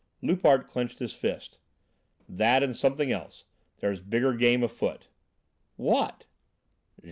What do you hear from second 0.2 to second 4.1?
Loupart clenched his fists. "That and something else; there's